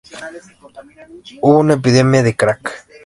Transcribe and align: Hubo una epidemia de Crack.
Hubo 1.43 1.59
una 1.59 1.75
epidemia 1.75 2.23
de 2.23 2.35
Crack. 2.35 2.87